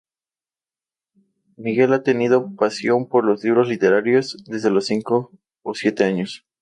[1.57, 5.31] Miguel ha tenido pasión por los libros literarios desde los cinco
[5.61, 6.43] o siete años.